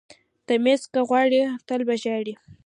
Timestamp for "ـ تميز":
0.23-0.81